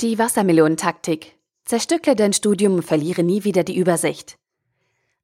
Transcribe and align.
Die 0.00 0.16
Wassermelonentaktik. 0.16 1.36
Zerstückle 1.64 2.14
dein 2.14 2.32
Studium 2.32 2.74
und 2.74 2.84
verliere 2.84 3.24
nie 3.24 3.42
wieder 3.42 3.64
die 3.64 3.76
Übersicht. 3.76 4.38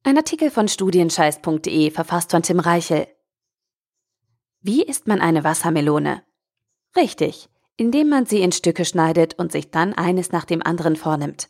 Ein 0.03 0.17
Artikel 0.17 0.51
von 0.51 0.67
studienscheiß.de 0.67 1.93
verfasst 1.93 2.33
von 2.33 2.43
Tim 2.43 2.59
Reichel. 2.59 3.07
Wie 4.63 4.83
isst 4.83 5.07
man 5.07 5.21
eine 5.21 5.45
Wassermelone? 5.45 6.25
Richtig, 6.97 7.49
indem 7.77 8.09
man 8.09 8.27
sie 8.27 8.41
in 8.41 8.51
Stücke 8.51 8.85
schneidet 8.85 9.39
und 9.39 9.53
sich 9.53 9.71
dann 9.71 9.93
eines 9.93 10.33
nach 10.33 10.45
dem 10.45 10.61
anderen 10.61 10.97
vornimmt. 10.97 11.49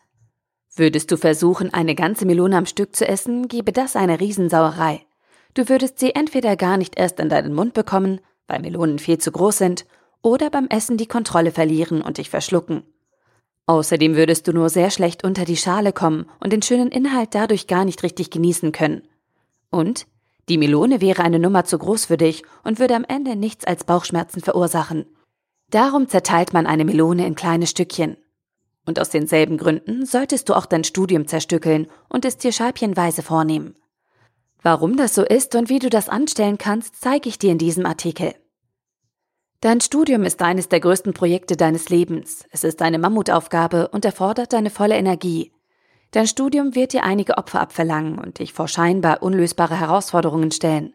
Würdest 0.76 1.10
du 1.10 1.16
versuchen, 1.16 1.72
eine 1.72 1.94
ganze 1.94 2.26
Melone 2.26 2.58
am 2.58 2.66
Stück 2.66 2.94
zu 2.94 3.08
essen, 3.08 3.48
gäbe 3.48 3.72
das 3.72 3.96
eine 3.96 4.20
Riesensauerei. 4.20 5.00
Du 5.54 5.70
würdest 5.70 5.98
sie 5.98 6.14
entweder 6.14 6.56
gar 6.56 6.76
nicht 6.76 6.98
erst 6.98 7.18
in 7.20 7.30
deinen 7.30 7.54
Mund 7.54 7.72
bekommen, 7.72 8.20
weil 8.48 8.60
Melonen 8.60 8.98
viel 8.98 9.16
zu 9.16 9.32
groß 9.32 9.56
sind, 9.56 9.86
oder 10.20 10.50
beim 10.50 10.66
Essen 10.66 10.98
die 10.98 11.06
Kontrolle 11.06 11.52
verlieren 11.52 12.02
und 12.02 12.18
dich 12.18 12.28
verschlucken. 12.28 12.84
Außerdem 13.66 14.14
würdest 14.14 14.46
du 14.46 14.52
nur 14.52 14.68
sehr 14.68 14.90
schlecht 14.90 15.24
unter 15.24 15.44
die 15.44 15.56
Schale 15.56 15.92
kommen 15.92 16.26
und 16.40 16.52
den 16.52 16.62
schönen 16.62 16.90
Inhalt 16.90 17.34
dadurch 17.34 17.66
gar 17.66 17.84
nicht 17.84 18.02
richtig 18.02 18.30
genießen 18.30 18.72
können. 18.72 19.08
Und 19.70 20.06
die 20.48 20.58
Melone 20.58 21.00
wäre 21.00 21.22
eine 21.22 21.38
Nummer 21.38 21.64
zu 21.64 21.78
groß 21.78 22.04
für 22.04 22.18
dich 22.18 22.42
und 22.62 22.78
würde 22.78 22.94
am 22.94 23.04
Ende 23.04 23.36
nichts 23.36 23.64
als 23.64 23.84
Bauchschmerzen 23.84 24.42
verursachen. 24.42 25.06
Darum 25.70 26.08
zerteilt 26.08 26.52
man 26.52 26.66
eine 26.66 26.84
Melone 26.84 27.26
in 27.26 27.34
kleine 27.34 27.66
Stückchen. 27.66 28.18
Und 28.86 29.00
aus 29.00 29.08
denselben 29.08 29.56
Gründen 29.56 30.04
solltest 30.04 30.50
du 30.50 30.54
auch 30.54 30.66
dein 30.66 30.84
Studium 30.84 31.26
zerstückeln 31.26 31.86
und 32.10 32.26
es 32.26 32.36
dir 32.36 32.52
scheibchenweise 32.52 33.22
vornehmen. 33.22 33.74
Warum 34.62 34.98
das 34.98 35.14
so 35.14 35.22
ist 35.22 35.54
und 35.54 35.70
wie 35.70 35.78
du 35.78 35.88
das 35.88 36.10
anstellen 36.10 36.58
kannst, 36.58 37.00
zeige 37.00 37.30
ich 37.30 37.38
dir 37.38 37.52
in 37.52 37.58
diesem 37.58 37.86
Artikel. 37.86 38.34
Dein 39.64 39.80
Studium 39.80 40.24
ist 40.24 40.42
eines 40.42 40.68
der 40.68 40.80
größten 40.80 41.14
Projekte 41.14 41.56
deines 41.56 41.88
Lebens. 41.88 42.44
Es 42.50 42.64
ist 42.64 42.82
eine 42.82 42.98
Mammutaufgabe 42.98 43.88
und 43.88 44.04
erfordert 44.04 44.52
deine 44.52 44.68
volle 44.68 44.94
Energie. 44.94 45.52
Dein 46.10 46.26
Studium 46.26 46.74
wird 46.74 46.92
dir 46.92 47.02
einige 47.02 47.38
Opfer 47.38 47.62
abverlangen 47.62 48.18
und 48.18 48.40
dich 48.40 48.52
vor 48.52 48.68
scheinbar 48.68 49.22
unlösbare 49.22 49.80
Herausforderungen 49.80 50.52
stellen. 50.52 50.92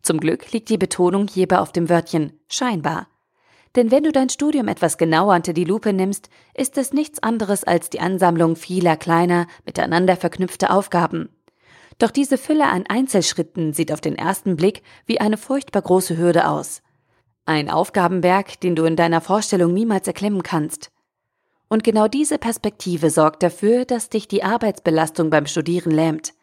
Zum 0.00 0.20
Glück 0.20 0.52
liegt 0.52 0.68
die 0.68 0.78
Betonung 0.78 1.26
hierbei 1.26 1.58
auf 1.58 1.72
dem 1.72 1.88
Wörtchen 1.88 2.38
scheinbar. 2.48 3.08
Denn 3.74 3.90
wenn 3.90 4.04
du 4.04 4.12
dein 4.12 4.28
Studium 4.28 4.68
etwas 4.68 4.96
genauer 4.96 5.34
unter 5.34 5.52
die 5.52 5.64
Lupe 5.64 5.92
nimmst, 5.92 6.30
ist 6.54 6.78
es 6.78 6.92
nichts 6.92 7.20
anderes 7.20 7.64
als 7.64 7.90
die 7.90 7.98
Ansammlung 7.98 8.54
vieler 8.54 8.96
kleiner, 8.96 9.48
miteinander 9.66 10.14
verknüpfter 10.14 10.72
Aufgaben. 10.72 11.30
Doch 11.98 12.12
diese 12.12 12.38
Fülle 12.38 12.66
an 12.66 12.84
Einzelschritten 12.88 13.72
sieht 13.72 13.90
auf 13.90 14.00
den 14.00 14.14
ersten 14.14 14.54
Blick 14.54 14.84
wie 15.06 15.20
eine 15.20 15.36
furchtbar 15.36 15.82
große 15.82 16.16
Hürde 16.16 16.46
aus. 16.46 16.80
Ein 17.48 17.70
Aufgabenberg, 17.70 18.60
den 18.60 18.76
du 18.76 18.84
in 18.84 18.94
deiner 18.94 19.22
Vorstellung 19.22 19.72
niemals 19.72 20.06
erklimmen 20.06 20.42
kannst. 20.42 20.90
Und 21.68 21.82
genau 21.82 22.06
diese 22.06 22.36
Perspektive 22.36 23.08
sorgt 23.08 23.42
dafür, 23.42 23.86
dass 23.86 24.10
dich 24.10 24.28
die 24.28 24.42
Arbeitsbelastung 24.44 25.30
beim 25.30 25.46
Studieren 25.46 25.90
lähmt. 25.90 26.34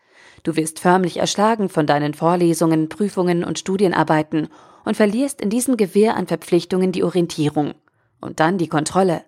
Du 0.41 0.55
wirst 0.55 0.79
förmlich 0.79 1.17
erschlagen 1.17 1.69
von 1.69 1.85
deinen 1.85 2.15
Vorlesungen, 2.15 2.89
Prüfungen 2.89 3.43
und 3.43 3.59
Studienarbeiten 3.59 4.47
und 4.83 4.97
verlierst 4.97 5.41
in 5.41 5.51
diesem 5.51 5.77
Gewirr 5.77 6.15
an 6.15 6.25
Verpflichtungen 6.25 6.91
die 6.91 7.03
Orientierung 7.03 7.75
und 8.19 8.39
dann 8.39 8.57
die 8.57 8.67
Kontrolle. 8.67 9.25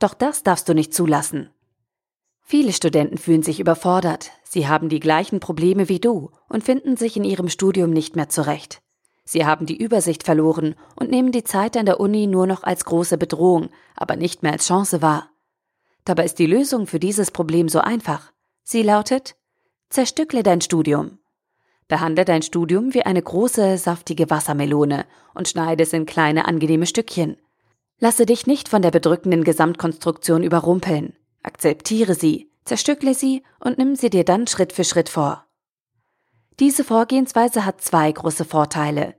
Doch 0.00 0.12
das 0.12 0.42
darfst 0.42 0.68
du 0.68 0.74
nicht 0.74 0.92
zulassen. 0.92 1.50
Viele 2.40 2.72
Studenten 2.72 3.18
fühlen 3.18 3.44
sich 3.44 3.60
überfordert, 3.60 4.32
sie 4.42 4.66
haben 4.66 4.88
die 4.88 4.98
gleichen 4.98 5.38
Probleme 5.38 5.88
wie 5.88 6.00
du 6.00 6.32
und 6.48 6.64
finden 6.64 6.96
sich 6.96 7.16
in 7.16 7.22
ihrem 7.22 7.48
Studium 7.48 7.90
nicht 7.90 8.16
mehr 8.16 8.28
zurecht. 8.28 8.80
Sie 9.24 9.46
haben 9.46 9.66
die 9.66 9.82
Übersicht 9.82 10.22
verloren 10.22 10.74
und 10.96 11.10
nehmen 11.10 11.32
die 11.32 11.44
Zeit 11.44 11.76
an 11.76 11.86
der 11.86 11.98
Uni 11.98 12.26
nur 12.26 12.46
noch 12.46 12.62
als 12.62 12.84
große 12.84 13.16
Bedrohung, 13.16 13.70
aber 13.96 14.16
nicht 14.16 14.42
mehr 14.42 14.52
als 14.52 14.66
Chance 14.66 15.00
wahr. 15.00 15.30
Dabei 16.04 16.24
ist 16.26 16.38
die 16.38 16.46
Lösung 16.46 16.86
für 16.86 17.00
dieses 17.00 17.30
Problem 17.30 17.68
so 17.68 17.80
einfach. 17.80 18.32
Sie 18.62 18.82
lautet, 18.82 19.36
zerstückle 19.88 20.42
dein 20.42 20.60
Studium. 20.60 21.18
Behandle 21.88 22.24
dein 22.24 22.42
Studium 22.42 22.92
wie 22.94 23.02
eine 23.02 23.22
große, 23.22 23.78
saftige 23.78 24.28
Wassermelone 24.30 25.06
und 25.34 25.48
schneide 25.48 25.82
es 25.82 25.92
in 25.92 26.06
kleine, 26.06 26.46
angenehme 26.46 26.86
Stückchen. 26.86 27.36
Lasse 27.98 28.26
dich 28.26 28.46
nicht 28.46 28.68
von 28.68 28.82
der 28.82 28.90
bedrückenden 28.90 29.44
Gesamtkonstruktion 29.44 30.42
überrumpeln. 30.42 31.16
Akzeptiere 31.42 32.14
sie, 32.14 32.50
zerstückle 32.64 33.14
sie 33.14 33.42
und 33.60 33.78
nimm 33.78 33.96
sie 33.96 34.10
dir 34.10 34.24
dann 34.24 34.46
Schritt 34.46 34.72
für 34.72 34.84
Schritt 34.84 35.08
vor. 35.08 35.46
Diese 36.60 36.84
Vorgehensweise 36.84 37.64
hat 37.64 37.80
zwei 37.80 38.12
große 38.12 38.44
Vorteile. 38.44 39.16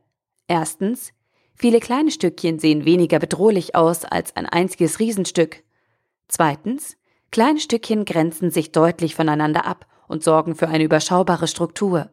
Erstens, 0.47 1.12
viele 1.53 1.81
kleine 1.81 2.12
Stückchen 2.12 2.59
sehen 2.59 2.85
weniger 2.85 3.19
bedrohlich 3.19 3.75
aus 3.75 4.06
als 4.06 4.35
ein 4.38 4.46
einziges 4.46 5.00
Riesenstück. 5.00 5.63
Zweitens, 6.29 6.96
kleine 7.31 7.59
Stückchen 7.59 8.06
grenzen 8.06 8.51
sich 8.51 8.72
deutlich 8.72 9.16
voneinander 9.16 9.66
ab 9.66 9.85
und 10.07 10.23
sorgen 10.23 10.56
für 10.56 10.69
eine 10.69 10.85
überschaubare 10.85 11.47
Struktur. 11.47 12.09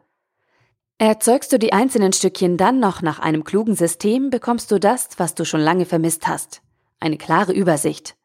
Erzeugst 0.99 1.53
du 1.53 1.59
die 1.59 1.73
einzelnen 1.73 2.13
Stückchen 2.13 2.57
dann 2.57 2.81
noch 2.81 3.01
nach 3.01 3.21
einem 3.21 3.45
klugen 3.45 3.77
System, 3.77 4.31
bekommst 4.31 4.71
du 4.73 4.81
das, 4.81 5.09
was 5.19 5.35
du 5.35 5.45
schon 5.45 5.61
lange 5.61 5.87
vermisst 5.87 6.27
hast. 6.27 6.63
Eine 6.99 7.17
klare 7.17 7.53
Übersicht. 7.53 8.17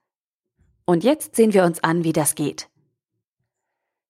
Und 0.85 1.03
jetzt 1.03 1.35
sehen 1.35 1.53
wir 1.53 1.63
uns 1.63 1.83
an, 1.83 2.03
wie 2.03 2.13
das 2.13 2.33
geht. 2.33 2.69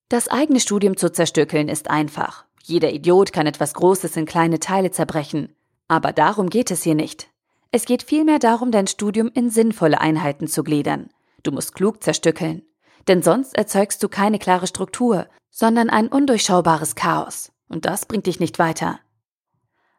Das 0.09 0.29
eigene 0.29 0.61
Studium 0.61 0.95
zu 0.95 1.11
zerstückeln 1.11 1.67
ist 1.67 1.89
einfach. 1.89 2.46
Jeder 2.67 2.91
Idiot 2.91 3.31
kann 3.31 3.47
etwas 3.47 3.73
Großes 3.75 4.17
in 4.17 4.25
kleine 4.25 4.59
Teile 4.59 4.91
zerbrechen. 4.91 5.55
Aber 5.87 6.11
darum 6.11 6.49
geht 6.49 6.69
es 6.69 6.83
hier 6.83 6.95
nicht. 6.95 7.29
Es 7.71 7.85
geht 7.85 8.03
vielmehr 8.03 8.39
darum, 8.39 8.71
dein 8.71 8.87
Studium 8.87 9.31
in 9.33 9.49
sinnvolle 9.49 10.01
Einheiten 10.01 10.47
zu 10.47 10.65
gliedern. 10.65 11.09
Du 11.43 11.53
musst 11.53 11.75
klug 11.75 12.03
zerstückeln. 12.03 12.63
Denn 13.07 13.21
sonst 13.21 13.57
erzeugst 13.57 14.03
du 14.03 14.09
keine 14.09 14.37
klare 14.37 14.67
Struktur, 14.67 15.27
sondern 15.49 15.89
ein 15.89 16.09
undurchschaubares 16.09 16.95
Chaos. 16.95 17.53
Und 17.69 17.85
das 17.85 18.05
bringt 18.05 18.25
dich 18.25 18.41
nicht 18.41 18.59
weiter. 18.59 18.99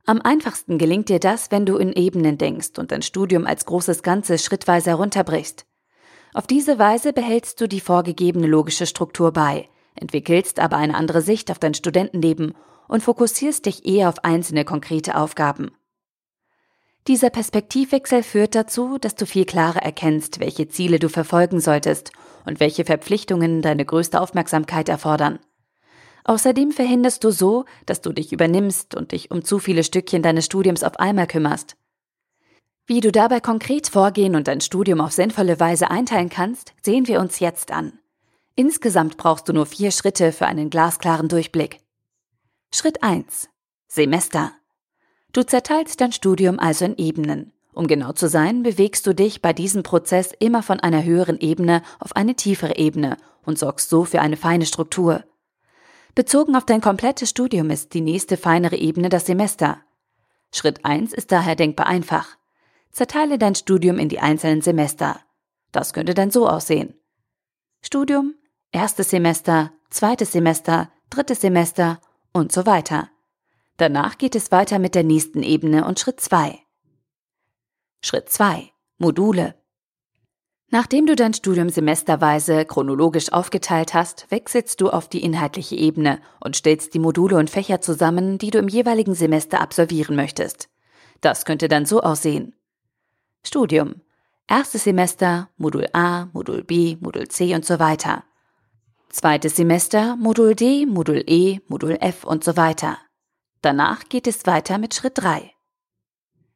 Am 0.05 0.21
einfachsten 0.21 0.77
gelingt 0.77 1.09
dir 1.09 1.21
das, 1.21 1.51
wenn 1.51 1.65
du 1.65 1.79
in 1.79 1.95
Ebenen 1.95 2.37
denkst 2.37 2.79
und 2.79 2.93
dein 2.93 3.01
Studium 3.01 3.47
als 3.47 3.65
großes 3.65 4.03
Ganzes 4.03 4.45
schrittweise 4.45 4.91
herunterbrichst. 4.91 5.65
Auf 6.35 6.47
diese 6.47 6.79
Weise 6.79 7.15
behältst 7.15 7.63
du 7.63 7.67
die 7.67 7.81
vorgegebene 7.81 8.47
logische 8.47 8.85
Struktur 8.85 9.33
bei, 9.33 9.71
entwickelst 10.01 10.61
aber 10.61 10.77
eine 10.77 10.95
andere 10.95 11.23
Sicht 11.23 11.51
auf 11.51 11.59
dein 11.59 11.75
Studentenleben 11.75 12.55
und 12.89 13.03
fokussierst 13.03 13.67
dich 13.67 13.87
eher 13.87 14.09
auf 14.09 14.25
einzelne 14.25 14.65
konkrete 14.65 15.17
Aufgaben. 15.17 15.71
Dieser 17.07 17.31
Perspektivwechsel 17.31 18.23
führt 18.23 18.55
dazu, 18.55 18.99
dass 18.99 19.15
du 19.15 19.25
viel 19.25 19.47
klarer 19.47 19.83
erkennst, 19.83 20.41
welche 20.41 20.69
Ziele 20.69 20.99
du 20.99 21.09
verfolgen 21.09 21.61
solltest 21.61 22.13
und 22.45 22.61
welche 22.61 22.85
Verpflichtungen 22.85 23.63
deine 23.63 23.85
größte 23.85 24.21
Aufmerksamkeit 24.21 24.89
erfordern. 24.89 25.39
Außerdem 26.25 26.73
verhinderst 26.73 27.25
du 27.25 27.31
so, 27.31 27.65
dass 27.87 28.03
du 28.03 28.13
dich 28.13 28.33
übernimmst 28.33 28.95
und 28.95 29.13
dich 29.13 29.31
um 29.31 29.43
zu 29.43 29.59
viele 29.59 29.85
Stückchen 29.85 30.23
deines 30.23 30.45
Studiums 30.45 30.83
auf 30.83 31.01
einmal 31.01 31.27
kümmerst. 31.27 31.77
Wie 32.87 33.01
du 33.01 33.11
dabei 33.11 33.41
konkret 33.41 33.89
vorgehen 33.89 34.35
und 34.35 34.49
dein 34.49 34.61
Studium 34.61 35.01
auf 35.01 35.13
sinnvolle 35.13 35.59
Weise 35.61 35.91
einteilen 35.91 36.29
kannst, 36.29 36.75
sehen 36.83 37.07
wir 37.09 37.21
uns 37.21 37.39
jetzt 37.39 37.71
an. 37.71 37.99
Insgesamt 38.59 39.19
brauchst 39.19 39.49
du 39.49 39.53
nur 39.53 39.67
vier 39.67 39.93
Schritte 39.93 40.33
für 40.33 40.47
einen 40.47 40.69
glasklaren 40.69 41.29
Durchblick. 41.29 41.79
Schritt 42.75 43.05
1. 43.05 43.49
Semester. 43.87 44.51
Du 45.33 45.45
zerteilst 45.45 46.01
dein 46.01 46.11
Studium 46.11 46.59
also 46.59 46.85
in 46.87 46.97
Ebenen. 46.97 47.53
Um 47.73 47.87
genau 47.87 48.11
zu 48.15 48.29
sein, 48.29 48.65
bewegst 48.65 49.07
du 49.07 49.15
dich 49.15 49.43
bei 49.43 49.53
diesem 49.53 49.85
Prozess 49.85 50.33
immer 50.41 50.65
von 50.65 50.81
einer 50.81 51.05
höheren 51.05 51.39
Ebene 51.39 51.85
auf 52.01 52.17
eine 52.17 52.35
tiefere 52.35 52.79
Ebene 52.79 53.17
und 53.45 53.61
sorgst 53.61 53.91
so 53.91 54.05
für 54.05 54.21
eine 54.21 54.37
feine 54.37 54.67
Struktur. 54.67 55.23
Bezogen 56.17 56.57
auf 56.57 56.67
dein 56.67 56.81
komplettes 56.81 57.31
Studium 57.31 57.71
ist 57.71 57.95
die 57.95 58.01
nächste 58.01 58.37
feinere 58.37 58.75
Ebene 58.75 59.09
das 59.09 59.27
Semester. 59.27 59.79
Schritt 60.53 60.85
1 60.85 61.13
ist 61.13 61.31
daher 61.31 61.55
denkbar 61.55 61.87
einfach. 61.87 62.37
Zerteile 62.91 63.39
dein 63.39 63.55
Studium 63.55 64.01
in 64.01 64.09
die 64.09 64.19
einzelnen 64.19 64.63
Semester. 64.63 65.21
Das 65.71 65.93
könnte 65.93 66.15
dann 66.15 66.33
so 66.33 66.49
aussehen. 66.49 66.95
Studium, 67.83 68.35
erstes 68.73 69.11
Semester, 69.11 69.73
zweites 69.91 70.33
Semester, 70.33 70.91
drittes 71.11 71.41
Semester 71.41 72.01
und 72.33 72.53
so 72.53 72.67
weiter. 72.67 73.09
Danach 73.77 74.19
geht 74.19 74.35
es 74.35 74.51
weiter 74.51 74.79
mit 74.79 74.95
der 74.95 75.05
nächsten 75.05 75.43
Ebene 75.43 75.87
und 75.87 76.01
Schritt 76.01 76.21
2. 76.21 76.59
Schritt 78.03 78.29
2. 78.29 78.71
Module. 78.99 79.55
Nachdem 80.71 81.07
du 81.07 81.17
dein 81.17 81.33
Studium 81.33 81.71
semesterweise 81.71 82.67
chronologisch 82.67 83.33
aufgeteilt 83.33 83.95
hast, 83.95 84.27
wechselst 84.31 84.81
du 84.81 84.91
auf 84.91 85.09
die 85.09 85.23
inhaltliche 85.23 85.77
Ebene 85.77 86.21
und 86.41 86.57
stellst 86.57 86.93
die 86.93 86.99
Module 86.99 87.37
und 87.37 87.49
Fächer 87.49 87.81
zusammen, 87.81 88.37
die 88.37 88.51
du 88.51 88.59
im 88.59 88.69
jeweiligen 88.69 89.15
Semester 89.15 89.63
absolvieren 89.63 90.15
möchtest. 90.15 90.69
Das 91.23 91.47
könnte 91.47 91.69
dann 91.69 91.87
so 91.87 92.03
aussehen. 92.03 92.55
Studium. 93.43 94.03
Erstes 94.47 94.85
Semester, 94.85 95.49
Modul 95.57 95.87
A, 95.95 96.27
Modul 96.33 96.65
B, 96.65 96.97
Modul 97.01 97.29
C 97.29 97.55
und 97.55 97.65
so 97.65 97.79
weiter. 97.79 98.25
Zweites 99.11 99.57
Semester 99.57 100.17
Modul 100.17 100.55
D, 100.55 100.85
Modul 100.85 101.25
E, 101.27 101.61
Modul 101.67 101.97
F 102.01 102.25
und 102.25 102.45
so 102.45 102.57
weiter. 102.57 102.99
Danach 103.63 104.09
geht 104.09 104.27
es 104.27 104.47
weiter 104.47 104.77
mit 104.77 104.95
Schritt 104.95 105.15
3. 105.17 105.51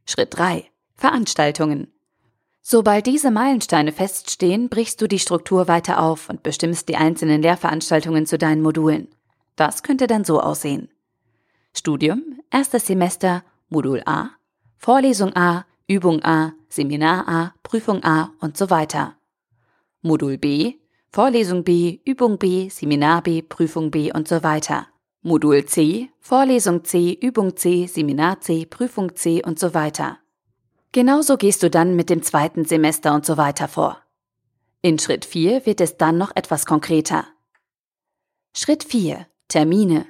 Schritt 0.05 0.37
3. 0.37 0.71
Veranstaltungen. 0.95 1.91
Sobald 2.61 3.07
diese 3.07 3.31
Meilensteine 3.31 3.91
feststehen, 3.91 4.69
brichst 4.69 5.01
du 5.01 5.09
die 5.09 5.19
Struktur 5.19 5.67
weiter 5.67 6.01
auf 6.01 6.29
und 6.29 6.43
bestimmst 6.43 6.89
die 6.89 6.97
einzelnen 6.97 7.41
Lehrveranstaltungen 7.41 8.27
zu 8.27 8.37
deinen 8.37 8.63
Modulen. 8.63 9.09
Das 9.57 9.83
könnte 9.83 10.07
dann 10.07 10.25
so 10.25 10.41
aussehen. 10.41 10.91
Studium, 11.75 12.41
erstes 12.51 12.87
Semester, 12.87 13.43
Modul 13.71 14.03
A, 14.05 14.29
Vorlesung 14.77 15.35
A, 15.35 15.65
Übung 15.89 16.23
A, 16.23 16.53
Seminar 16.69 17.27
A, 17.27 17.55
Prüfung 17.63 18.05
A 18.05 18.31
und 18.41 18.59
so 18.59 18.69
weiter. 18.69 19.17
Modul 20.03 20.37
B, 20.37 20.75
Vorlesung 21.15 21.63
B, 21.63 22.01
Übung 22.07 22.39
B, 22.39 22.71
Seminar 22.71 23.21
B, 23.21 23.43
Prüfung 23.43 23.91
B 23.91 24.11
und 24.11 24.27
so 24.27 24.43
weiter. 24.43 24.87
Modul 25.21 25.67
C, 25.67 26.09
Vorlesung 26.21 26.85
C, 26.85 27.13
Übung 27.13 27.55
C, 27.55 27.87
Seminar 27.87 28.41
C, 28.41 28.65
Prüfung 28.65 29.15
C 29.15 29.43
und 29.45 29.59
so 29.59 29.75
weiter. 29.75 30.21
Genauso 30.93 31.37
gehst 31.37 31.63
du 31.63 31.69
dann 31.69 31.97
mit 31.97 32.09
dem 32.09 32.23
zweiten 32.23 32.65
Semester 32.65 33.15
und 33.15 33.27
so 33.27 33.37
weiter 33.37 33.69
vor. 33.69 33.99
In 34.81 34.99
Schritt 34.99 35.27
4 35.27 35.67
wird 35.67 35.83
es 35.83 35.99
dann 35.99 36.17
noch 36.17 36.35
etwas 36.35 36.65
konkreter. 36.65 37.27
Schritt 38.57 38.83
4. 38.83 39.27
Termine. 39.49 40.07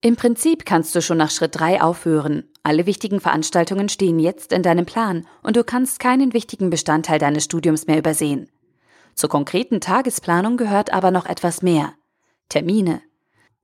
Im 0.00 0.14
Prinzip 0.14 0.64
kannst 0.64 0.94
du 0.94 1.02
schon 1.02 1.18
nach 1.18 1.32
Schritt 1.32 1.58
3 1.58 1.82
aufhören. 1.82 2.44
Alle 2.62 2.86
wichtigen 2.86 3.18
Veranstaltungen 3.18 3.88
stehen 3.88 4.20
jetzt 4.20 4.52
in 4.52 4.62
deinem 4.62 4.86
Plan 4.86 5.26
und 5.42 5.56
du 5.56 5.64
kannst 5.64 5.98
keinen 5.98 6.34
wichtigen 6.34 6.70
Bestandteil 6.70 7.18
deines 7.18 7.42
Studiums 7.42 7.88
mehr 7.88 7.98
übersehen. 7.98 8.48
Zur 9.20 9.28
konkreten 9.28 9.82
Tagesplanung 9.82 10.56
gehört 10.56 10.94
aber 10.94 11.10
noch 11.10 11.26
etwas 11.26 11.60
mehr. 11.60 11.92
Termine. 12.48 13.02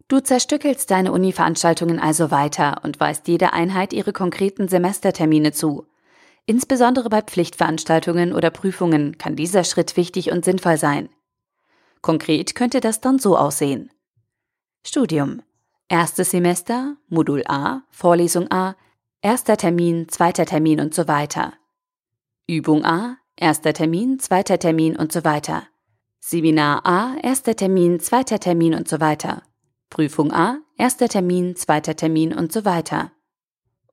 Du 0.07 0.21
zerstückelst 0.21 0.91
deine 0.91 1.13
Uni-Veranstaltungen 1.13 1.99
also 1.99 2.31
weiter 2.31 2.83
und 2.83 3.01
weist 3.01 3.27
jeder 3.27 3.55
Einheit 3.55 3.95
ihre 3.95 4.13
konkreten 4.13 4.69
Semestertermine 4.69 5.53
zu. 5.53 5.87
Insbesondere 6.45 7.09
bei 7.09 7.23
Pflichtveranstaltungen 7.23 8.35
oder 8.35 8.51
Prüfungen 8.51 9.17
kann 9.17 9.35
dieser 9.35 9.65
Schritt 9.65 9.97
wichtig 9.97 10.31
und 10.31 10.45
sinnvoll 10.45 10.77
sein. 10.77 11.09
Konkret 12.03 12.55
könnte 12.55 12.81
das 12.81 13.01
dann 13.01 13.19
so 13.19 13.39
aussehen. 13.39 13.91
Studium. 14.87 15.41
Erstes 15.89 16.33
Semester, 16.33 16.99
Modul 17.09 17.45
A, 17.47 17.81
Vorlesung 17.89 18.51
A, 18.51 18.77
erster 19.23 19.57
Termin, 19.57 20.11
zweiter 20.11 20.45
Termin 20.45 20.81
und 20.81 20.93
so 20.93 21.09
weiter. 21.09 21.55
Übung 22.47 22.85
A, 22.85 23.17
erster 23.37 23.73
Termin, 23.73 24.19
zweiter 24.19 24.59
Termin 24.59 24.97
und 24.97 25.13
so 25.13 25.25
weiter. 25.25 25.65
Seminar 26.21 26.85
A, 26.85 27.17
erster 27.23 27.55
Termin, 27.55 28.01
zweiter 28.01 28.41
Termin 28.41 28.75
und 28.75 28.89
so 28.89 29.01
weiter. 29.01 29.43
Prüfung 29.91 30.33
A, 30.33 30.59
erster 30.77 31.09
Termin, 31.09 31.55
zweiter 31.57 31.95
Termin 31.95 32.33
und 32.33 32.53
so 32.53 32.65
weiter. 32.65 33.13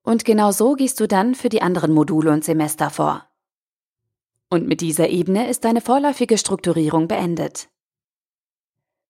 Und 0.02 0.26
genau 0.26 0.52
so 0.52 0.74
gehst 0.74 1.00
du 1.00 1.08
dann 1.08 1.36
für 1.36 1.50
die 1.50 1.62
anderen 1.62 1.94
Module 1.94 2.32
und 2.32 2.44
Semester 2.44 2.90
vor. 2.90 3.28
Und 4.50 4.68
mit 4.68 4.82
dieser 4.82 5.10
Ebene 5.10 5.50
ist 5.50 5.64
deine 5.64 5.82
vorläufige 5.82 6.38
Strukturierung 6.38 7.08
beendet. 7.08 7.70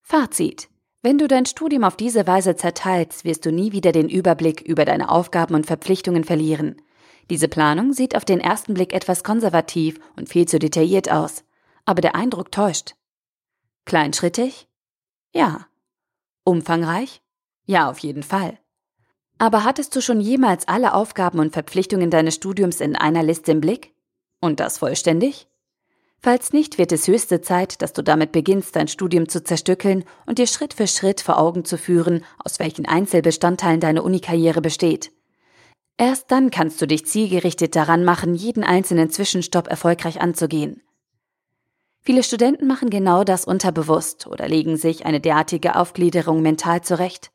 Fazit. 0.02 0.70
Wenn 1.02 1.18
du 1.18 1.28
dein 1.28 1.46
Studium 1.46 1.84
auf 1.84 1.98
diese 1.98 2.28
Weise 2.28 2.56
zerteilst, 2.56 3.26
wirst 3.26 3.46
du 3.46 3.52
nie 3.52 3.72
wieder 3.74 3.92
den 3.92 4.08
Überblick 4.08 4.62
über 4.62 4.86
deine 4.86 5.10
Aufgaben 5.10 5.56
und 5.56 5.66
Verpflichtungen 5.66 6.24
verlieren. 6.24 6.82
Diese 7.30 7.48
Planung 7.48 7.94
sieht 7.94 8.16
auf 8.16 8.26
den 8.26 8.40
ersten 8.40 8.74
Blick 8.74 8.94
etwas 8.94 9.24
konservativ 9.24 10.00
und 10.16 10.30
viel 10.30 10.48
zu 10.48 10.60
detailliert 10.60 11.12
aus, 11.12 11.44
aber 11.86 12.02
der 12.02 12.16
Eindruck 12.16 12.52
täuscht. 12.52 12.96
Kleinschrittig? 13.86 14.68
Ja. 15.34 15.68
Umfangreich? 16.44 17.22
Ja, 17.66 17.90
auf 17.90 18.00
jeden 18.00 18.24
Fall. 18.24 18.60
Aber 19.38 19.64
hattest 19.64 19.96
du 19.96 20.02
schon 20.02 20.22
jemals 20.22 20.68
alle 20.68 20.94
Aufgaben 20.94 21.40
und 21.40 21.54
Verpflichtungen 21.54 22.10
deines 22.10 22.36
Studiums 22.36 22.82
in 22.82 22.96
einer 22.96 23.24
Liste 23.24 23.52
im 23.52 23.62
Blick? 23.62 23.94
Und 24.40 24.60
das 24.60 24.78
vollständig? 24.78 25.48
Falls 26.22 26.54
nicht, 26.54 26.78
wird 26.78 26.94
es 26.94 27.08
höchste 27.08 27.42
Zeit, 27.42 27.82
dass 27.82 27.92
du 27.92 28.02
damit 28.02 28.32
beginnst, 28.32 28.76
dein 28.78 28.88
Studium 28.88 29.28
zu 29.28 29.44
zerstückeln 29.44 30.06
und 30.26 30.38
dir 30.38 30.48
Schritt 30.48 30.74
für 30.74 30.88
Schritt 30.88 31.20
vor 31.20 31.38
Augen 31.38 31.66
zu 31.66 31.78
führen, 31.78 32.24
aus 32.38 32.60
welchen 32.60 32.86
Einzelbestandteilen 32.86 33.82
deine 33.82 34.04
Unikarriere 34.04 34.62
besteht. 34.62 35.12
Erst 35.98 36.32
dann 36.32 36.50
kannst 36.50 36.82
du 36.82 36.88
dich 36.88 37.06
zielgerichtet 37.06 37.76
daran 37.76 38.04
machen, 38.04 38.34
jeden 38.34 38.64
einzelnen 38.64 39.10
Zwischenstopp 39.10 39.68
erfolgreich 39.68 40.22
anzugehen. 40.22 40.82
Viele 42.02 42.24
Studenten 42.24 42.68
machen 42.68 42.90
genau 42.90 43.24
das 43.24 43.46
unterbewusst 43.46 44.28
oder 44.28 44.48
legen 44.48 44.76
sich 44.76 45.06
eine 45.06 45.22
derartige 45.22 45.78
Aufgliederung 45.78 46.42
mental 46.42 46.82
zurecht. 46.82 47.32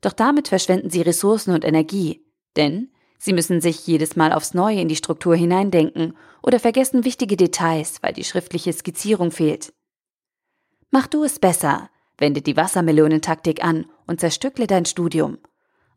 Doch 0.00 0.12
damit 0.12 0.48
verschwenden 0.48 0.88
sie 0.88 1.02
Ressourcen 1.02 1.52
und 1.52 1.64
Energie, 1.64 2.24
denn 2.56 2.90
sie 3.18 3.34
müssen 3.34 3.60
sich 3.60 3.86
jedes 3.86 4.16
Mal 4.16 4.32
aufs 4.32 4.54
Neue 4.54 4.80
in 4.80 4.88
die 4.88 4.96
Struktur 4.96 5.36
hineindenken 5.36 6.16
oder 6.42 6.60
vergessen 6.60 7.04
wichtige 7.04 7.36
Details, 7.36 8.02
weil 8.02 8.14
die 8.14 8.24
schriftliche 8.24 8.72
Skizzierung 8.72 9.30
fehlt. 9.32 9.74
Mach 10.90 11.08
du 11.08 11.24
es 11.24 11.38
besser, 11.38 11.90
wende 12.16 12.40
die 12.40 12.56
Wassermelonentaktik 12.56 13.62
an 13.62 13.86
und 14.06 14.20
zerstückle 14.20 14.66
dein 14.66 14.86
Studium. 14.86 15.38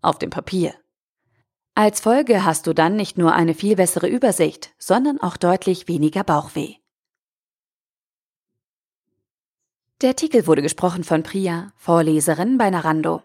Auf 0.02 0.18
dem 0.18 0.30
Papier. 0.30 0.74
Als 1.81 2.02
Folge 2.02 2.44
hast 2.44 2.68
du 2.68 2.74
dann 2.74 2.98
nicht 2.98 3.18
nur 3.18 3.31
eine 3.31 3.54
viel 3.54 3.78
bessere 3.78 4.10
Übersicht, 4.10 4.72
sondern 4.80 5.18
auch 5.22 5.38
deutlich 5.38 5.88
weniger 5.88 6.26
Bauchweh. 6.26 6.76
Der 10.02 10.10
Artikel 10.10 10.46
wurde 10.46 10.62
gesprochen 10.62 11.06
von 11.06 11.24
Priya, 11.24 11.72
Vorleserin 11.78 12.58
bei 12.58 12.70
Narando. 12.70 13.24